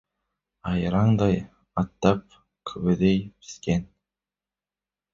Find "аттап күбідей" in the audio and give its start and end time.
1.83-3.23